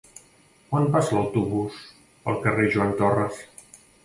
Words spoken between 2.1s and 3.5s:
pel carrer Joan Torras?